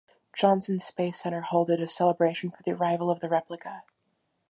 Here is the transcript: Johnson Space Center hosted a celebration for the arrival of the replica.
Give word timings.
Johnson 0.33 0.79
Space 0.79 1.21
Center 1.21 1.43
hosted 1.51 1.79
a 1.79 1.87
celebration 1.87 2.49
for 2.49 2.63
the 2.63 2.71
arrival 2.71 3.11
of 3.11 3.19
the 3.19 3.29
replica. 3.29 3.83